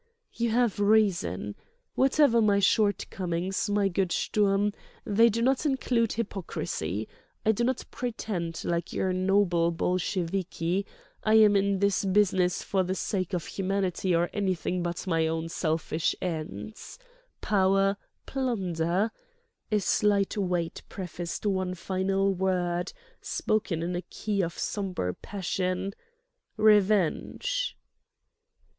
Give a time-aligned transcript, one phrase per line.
[0.33, 1.53] "You have reason.
[1.93, 4.73] Whatever my shortcomings, my good Sturm,
[5.05, 7.07] they do not include hypocrisy;
[7.45, 10.87] I do not pretend, like your noble Bolsheviki,
[11.23, 15.49] I am in this business for the sake of humanity or anything but my own
[15.49, 17.95] selfish ends—power,
[18.25, 22.91] plunder"—a slight wait prefaced one final word,
[23.21, 27.77] spoken in a key of sombre passion—"revenge."